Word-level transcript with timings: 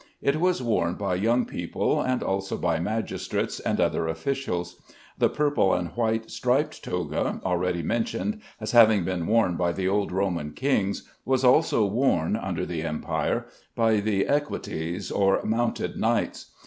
It 0.19 0.37
was 0.39 0.63
worn 0.63 0.95
by 0.95 1.13
young 1.13 1.45
people, 1.45 2.01
and 2.01 2.23
also 2.23 2.57
by 2.57 2.79
magistrates 2.79 3.59
and 3.59 3.79
other 3.79 4.07
officials. 4.07 4.81
The 5.19 5.29
purple 5.29 5.75
and 5.75 5.89
white 5.89 6.31
striped 6.31 6.83
toga, 6.83 7.39
already 7.45 7.83
mentioned 7.83 8.41
as 8.59 8.71
having 8.71 9.05
been 9.05 9.27
worn 9.27 9.57
by 9.57 9.73
the 9.73 9.87
old 9.87 10.11
Roman 10.11 10.53
kings, 10.53 11.07
was 11.23 11.43
also 11.43 11.85
worn, 11.85 12.35
under 12.35 12.65
the 12.65 12.81
Empire, 12.81 13.45
by 13.75 13.97
the 13.99 14.25
"equites," 14.25 15.11
or 15.11 15.39
mounted 15.43 15.97
knights. 15.97 16.49